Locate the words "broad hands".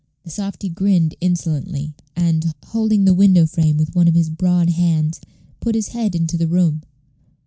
4.31-5.21